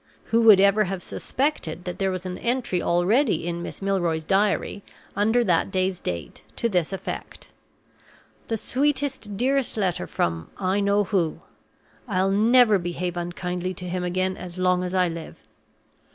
Who 0.31 0.41
would 0.41 0.59
ever 0.59 0.85
have 0.85 1.03
suspected 1.03 1.83
that 1.85 1.99
there 1.99 2.09
was 2.09 2.25
an 2.25 2.39
entry 2.39 2.81
already 2.81 3.45
in 3.45 3.61
Miss 3.61 3.83
Milroy's 3.83 4.23
diary, 4.23 4.81
under 5.15 5.43
that 5.43 5.69
day's 5.69 5.99
date, 5.99 6.41
to 6.55 6.67
this 6.67 6.91
effect: 6.91 7.49
"The 8.47 8.57
sweetest, 8.57 9.37
dearest 9.37 9.77
letter 9.77 10.07
from 10.07 10.49
I 10.57 10.79
know 10.79 11.03
who; 11.03 11.41
I'll 12.07 12.31
never 12.31 12.79
behave 12.79 13.15
unkindly 13.15 13.75
to 13.75 13.87
him 13.87 14.03
again 14.03 14.37
as 14.37 14.57
long 14.57 14.83
as 14.83 14.95
I 14.95 15.07
live?" 15.07 15.37